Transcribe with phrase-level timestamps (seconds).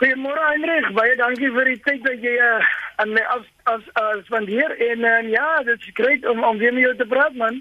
[0.00, 2.68] Goeiemôre Hendrik, baie dankie vir die tyd dat jy uh,
[3.02, 6.72] aan my af as as spandeer en uh, ja, dit is grait om om weer
[6.72, 7.58] met jou te praat man.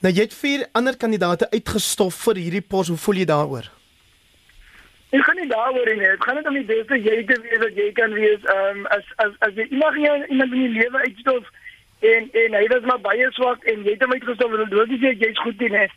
[0.00, 2.88] Nou jy het vier ander kandidaate uitgestof vir hierdie pos.
[2.88, 3.68] Hoe voel jy daaroor?
[5.12, 6.08] Ek gaan nie daaroor nie.
[6.16, 8.50] Dit gaan net om die beste jy te wees wat jy kan wees.
[8.56, 11.54] Ehm um, as as as jy iemand jy iemand in die lewe uitstof
[12.14, 15.08] en en hy was maar baie swak en jy het hom uitgestof en dit is
[15.10, 15.88] jy jy's goed nie.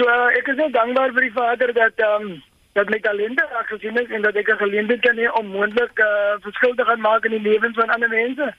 [0.00, 2.38] So uh, ek is net dankbaar vir die Vader dat ehm um,
[2.78, 6.02] dat my talente gesien is en dat ek 'n geleentheid kan hê om moontlik 'n
[6.02, 8.54] uh, verskil te gaan maak in die lewens van ander mense.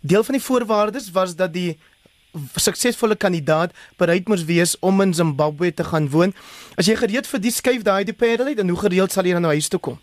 [0.00, 1.78] Deel van die voorwaardes was dat die
[2.54, 6.34] suksesvolle kandidaat bereid moes wees om in Zimbabwe te gaan woon.
[6.76, 9.42] As jy gereed vir die skuif daai die het, dan hoe gereeld sal jy dan
[9.42, 9.98] nou huis toe kom?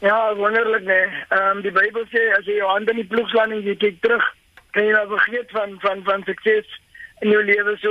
[0.00, 1.06] Ja, wonderlik nee.
[1.28, 3.76] Ehm um, die Bybel sê as jy jou hande in die ploeg slaan en jy
[3.76, 4.24] kyk terug,
[4.72, 6.66] kan jy nou vergeet van van van sukses
[7.20, 7.90] in jou lewe so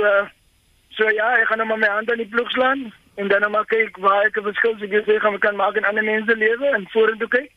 [0.96, 3.50] so ja, ek gaan nou maar my hande in die ploeg slaan en dan nou
[3.50, 6.88] maar kyk waar ek 'n verskil sê gaan kan maak in ander mense lewe en
[6.94, 7.50] vorentoe kyk.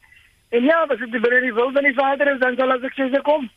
[0.50, 2.96] En ja, as dit binne die wil van die Vader is, dan sal as ek
[2.98, 3.50] sê kom.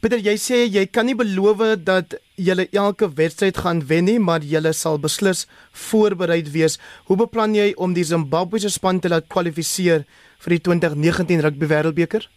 [0.00, 4.44] Peter, jy sê jy kan nie beloof dat jy elke wedstryd gaan wen nie, maar
[4.44, 6.78] jy sal beslis voorbereid wees.
[7.06, 10.04] Hoe beplan jy om die Zimbabwe se span te laat kwalifiseer
[10.44, 12.28] vir die 2019 Rugby Wêreldbeker?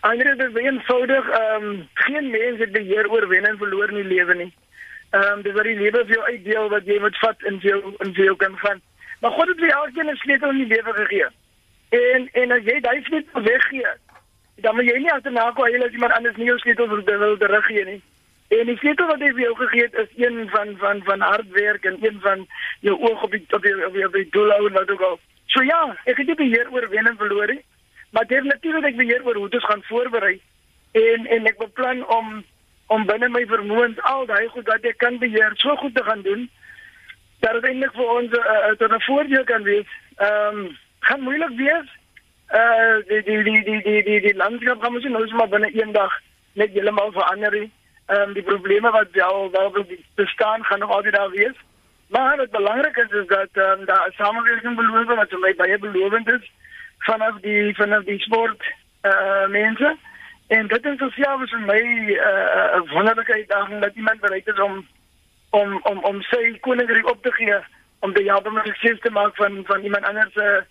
[0.00, 1.28] Andre, dit is eenvoudig.
[1.28, 4.52] Ehm um, geen mens het beheer oor wen en verloor in die lewe nie.
[5.10, 7.78] Ehm um, dis wat die lewe vir jou uitdeel wat jy moet vat in jou
[8.04, 8.80] in jou kan gaan.
[9.20, 11.26] Maar God het vir elkeen 'n sleutel in die lewe gegee.
[11.88, 13.90] En en as jy daai sleutel weggee,
[14.54, 17.36] dan moet jy nie agterna kom hy as iemand anders nie jou sleutel wil wil
[17.36, 18.02] terug gee nie.
[18.48, 21.50] En die sleutel wat hy vir jou gegee het is een van van van hard
[21.50, 22.46] werk en een van
[22.80, 25.18] jou oog op die op die op die doel hou en wat ook al.
[25.46, 27.64] So ja, ek het nie beheer oor wen en verloor nie,
[28.10, 30.40] maar definitief het ek beheer oor hoe dit gaan voorberei
[30.92, 32.44] en en ek beplan om
[32.94, 36.22] om binne my vermoëns al daai goed wat ek kan beheer so goed te gaan
[36.26, 36.48] doen
[37.40, 39.90] dat dit eintlik vir ons uh, uh, 'n voordeel kan wees.
[40.16, 41.88] Ehm um, gaan moeilik wees
[42.60, 45.92] uh die die die die die die, die landskap gaan mos nou sommer binne een
[45.92, 46.12] dag
[46.52, 47.54] net heeltemal verander.
[47.54, 51.56] Ehm um, die probleme wat wel wel bestaan gaan nog altyd daar wees.
[52.08, 55.78] Maar wat belangrik is is dat ehm um, daar samewerking beloof wat vir my baie
[55.78, 56.50] belovend is
[56.98, 58.62] vanaf die vanaf die sport
[59.02, 59.96] uh mense.
[60.50, 64.86] En dit is sosiaal vir my 'n uh, wonderlike uitdaging dat iemand bereid is om
[65.50, 67.58] om om om sy koninkryk op te gee
[68.00, 70.64] om die help om sukses te maak van van iemand anders se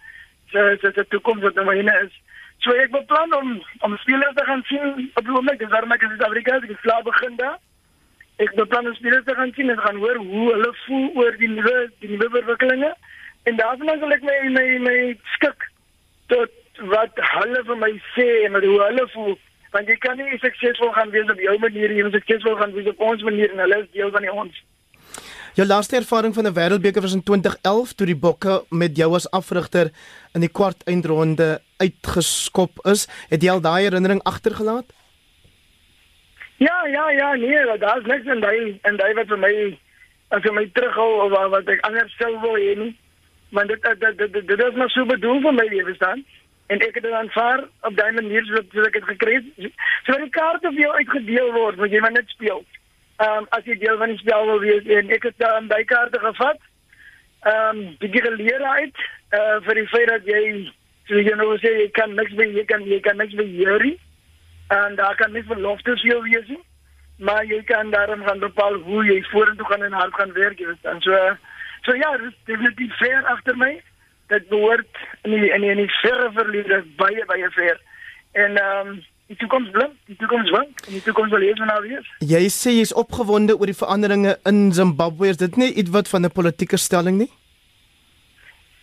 [0.52, 2.22] se se se toekoms wat nou myne is.
[2.58, 6.02] So ek beplan om om spelers te gaan sien op die oomblik dis waarom ek
[6.02, 7.58] in Suid-Afrika is, ek is klaar begin daar.
[8.36, 11.54] Ek beplan om spelers te gaan sien en gaan hoor hoe hulle voel oor die
[11.56, 12.96] nuwe die nuwe verwikkelinge
[13.44, 14.98] en daarvan sal ek my my my
[15.36, 15.70] skik
[16.28, 19.40] tot wat hulle vir my sê en hoe hulle voel
[19.72, 23.00] want jy kan nie suksesvol gaan wees op jou manier moet suksesvol gaan wees op
[23.12, 24.62] ons manier en hulle is deel van die ons.
[25.58, 29.32] Jou laaste ervaring van 'n wêreldbeker was in 2011 toe die Bokke met jou as
[29.32, 29.92] afrigter
[30.34, 33.08] in die kwart eindronde uitgeskop is.
[33.30, 34.86] Het jy al daai herinnering agtergelaat?
[36.58, 39.80] Ja, ja, ja, nee, daar's niks in daai en daai wat vir my
[40.30, 42.98] as jy my terughou of wat ek anders sou wil hê nie.
[43.50, 46.26] Want dit dit dit dit is maar so bedoel vir my lewe staan
[46.70, 49.72] en ek het dit aanvaar op daai manier soos ek dit gekry het.
[50.06, 52.62] So dat die kaarte vir jou uitgedeel word, moet jy maar net speel
[53.20, 55.82] ehm um, as jy deel van die spel wil wees en ek het dan by
[55.88, 56.60] kaarte gevat.
[57.52, 60.44] Ehm um, die geleer uit eh uh, vir die feit dat jy
[61.10, 63.98] so jy nou sê jy kan niks by jy kan jy kan niks by hierdie
[64.78, 66.64] en daar kan nie verloftes vir jou wees nie.
[67.28, 70.72] Maar jy kan daarom gaan bepaal hoe jy vorentoe gaan en hard gaan werk jy
[70.72, 71.02] weet dan.
[71.02, 71.36] So
[71.84, 73.74] so ja, dit is definitief fair agter my.
[74.30, 77.80] Dit behoort in die, in die, in die verre verlede baie baie fair.
[78.38, 81.82] En ehm um, die toekoms blim, die toekoms wank en die toekoms wil eers nou
[81.86, 82.08] wees.
[82.26, 85.30] Jy sê jy's opgewonde oor die veranderinge in Zimbabwe.
[85.30, 87.30] Is dit nie iets wat van 'n politieke stelling nie?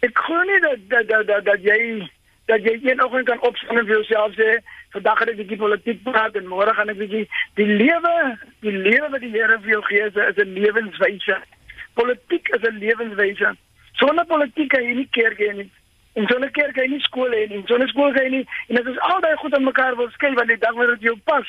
[0.07, 2.07] Ek glo nie dat dat dat dat, dat jy
[2.47, 4.59] dat jy een oggend kan opstaan en vir jouself sê
[4.95, 8.77] vandag het ek 'n bietjie politiek praat en môre gaan ek bietjie die lewe, die
[8.87, 11.37] lewe wat die Here vir jou gee is 'n lewenswyse.
[11.95, 13.57] Politiek is 'n lewenswyse.
[13.97, 15.71] Sonder politiek kan jy nie kerk hê nie.
[16.17, 17.63] En so 'n keer kan jy nie skool hê nie.
[17.67, 20.11] So 'n skool kan jy nie en as ons al daai goed aan mekaar wil
[20.11, 21.47] skei want die dag wanneer dit jou pas,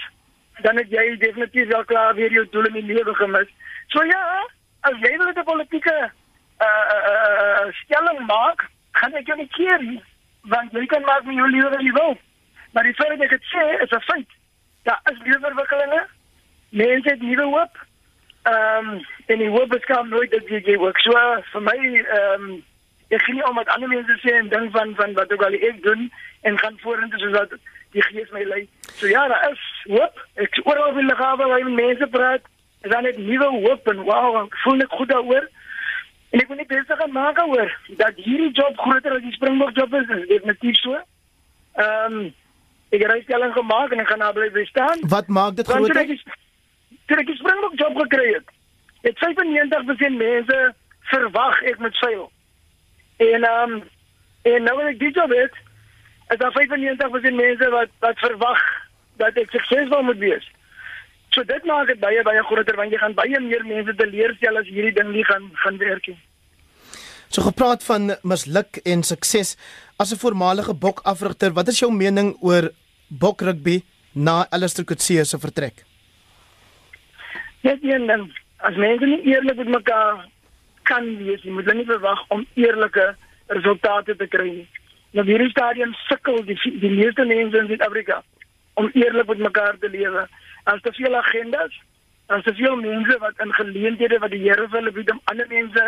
[0.61, 3.49] dan het jy definitief wel klaar weer jou doel in die lewe gemis.
[3.87, 4.47] So ja,
[4.81, 6.11] as jy wil 'n politieke
[6.67, 10.01] uh uh stelling maak, gaan ek jou nie keer nie,
[10.41, 12.17] want jy kan maak met jou lewe wat jy wil.
[12.73, 14.29] Maar die feit dat ek dit sê, is 'n feit.
[14.83, 16.05] Daar is nuwe verwikkelinge.
[16.69, 17.86] Mense het nuwe hoop.
[18.47, 20.99] Ehm um, en die hoop beskam nooit dat jy werk.
[21.03, 21.11] So
[21.51, 22.63] vir my ehm um,
[23.11, 25.57] ek gee nie om wat ander mense sê en ding van van wat ook al
[25.57, 26.07] ek doen
[26.47, 27.57] en gaan vorentoe soos wat
[27.95, 28.61] die gees my lei.
[28.99, 30.23] So ja, daar is hoop.
[30.35, 32.47] Ek oral wil gaan waar mense praat.
[32.81, 35.51] Is dan net nuwe hoop en wow, ek voel net goed daaroor.
[36.31, 39.75] En ek wil net besig gaan maak oor dat hierdie job groter as die Springbok
[39.75, 40.99] job is, is definitief so.
[41.75, 42.33] Ehm um,
[42.95, 44.99] ek het 'n stelling gemaak en ek gaan daar bly staan.
[45.11, 46.05] Wat maak dit groter?
[47.07, 48.47] Toe ek die- Springbok job gekry het,
[49.01, 50.73] het 95% mense
[51.11, 52.31] verwag ek moet seil.
[53.17, 53.83] En ehm um,
[54.47, 55.53] en nou as ek die job het,
[56.31, 58.61] is daar 95% mense wat wat verwag
[59.17, 60.45] dat ek suksesvol moet wees.
[61.35, 64.69] So dit maak dit baie baie groter want jy gaan baie meer mense teleurstel as
[64.71, 66.19] hierdie ding nie gaan gaan werk nie.
[67.29, 69.57] So gepraat van misluk en sukses
[69.99, 72.71] as 'n voormalige bokafrigter, wat is jou mening oor
[73.09, 73.83] bokrugby
[74.13, 75.83] na Alistair Coetzee se vertrek?
[77.67, 78.21] Net een ding,
[78.57, 80.25] as mense nie eerlik met mekaar
[80.87, 83.07] kan wees, jy moet hulle nie verwag om eerlike
[83.51, 84.67] resultate te kry nie.
[85.17, 88.21] Nou hierdie stadium sukkel die die meeste mense in Suid-Afrika
[88.79, 90.23] om eerlik met mekaar te lewe.
[90.71, 91.75] As te veel agendas,
[92.31, 95.51] as te veel mense wat in geleenthede wat die Here vir hulle bied om ander
[95.51, 95.85] mense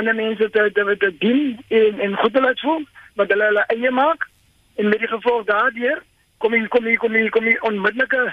[0.00, 1.42] ander mense te te, te dien
[1.80, 2.84] en en goed te laat voel,
[3.16, 4.28] wat hulle hulle eie maak
[4.76, 6.04] en met die gevolg daardeur
[6.44, 8.26] kom hier kom hier kom hier kom hier onmiddellike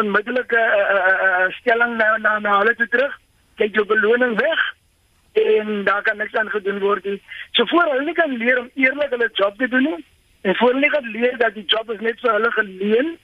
[0.00, 3.14] onmiddellike uh, uh, uh, stelling na na na hulle toe terug.
[3.60, 4.66] Kyk jou beloning weg
[5.36, 7.20] en daar kan niks aan gedoen word nie.
[7.52, 10.04] So voor hulle kan leer om eerlik hulle job te doen nie
[10.46, 13.16] en voor hulle kan leer dat die job is net vir hulle geleen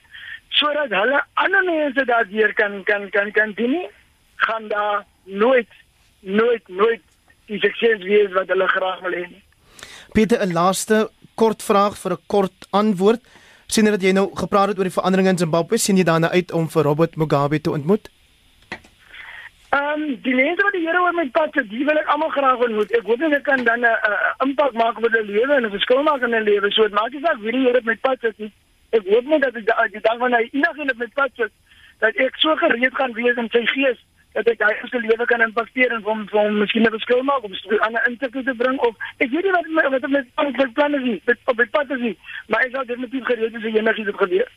[0.59, 3.87] sodat hulle ander mense daardeur kan kan kan kan dien nie,
[4.45, 5.69] gaan daar nooit
[6.19, 7.01] nooit nooit
[7.51, 9.43] die sukses wees wat hulle graag wil hê nie.
[10.13, 13.21] Pieter, 'n laaste kort vraag vir 'n kort antwoord.
[13.67, 16.51] Sien dat jy nou gepraat het oor die veranderinge in Zimbabwe, sien jy daarna uit
[16.51, 18.09] om vir Robert Mugabe te ontmoet?
[19.73, 22.29] Ehm um, die mense wat die Here oor my pad sit, die wil ek almal
[22.29, 22.91] graag ontmoet.
[22.93, 25.65] Ek hoop net ek kan dan 'n uh, uh, impak maak op hulle lewe en
[25.65, 26.71] 'n verskil maak in hulle lewe.
[26.71, 28.51] So dit maak nie saak wie die Here op my pad sit nie.
[28.91, 31.51] Ek hoop net dat ek die dag wanneer hy enigiemand op my pad sit,
[31.99, 33.99] dat ek so gereed gaan wees in sy gees
[34.33, 37.53] dat ek daai se lewe kan impakteer en hom hom miskien 'n verskil maak om
[37.53, 40.27] 'n ander insigte te bring of ek weet nie wat my, wat met
[40.57, 43.51] my plan is nie, met op my pad is nie, maar ek sal definitief gereed
[43.51, 44.49] wees as enigiets dit gebeur.